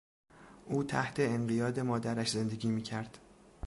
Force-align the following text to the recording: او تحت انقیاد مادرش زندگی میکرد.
او 0.65 0.83
تحت 0.83 1.19
انقیاد 1.19 1.79
مادرش 1.79 2.29
زندگی 2.31 2.69
میکرد. 2.71 3.17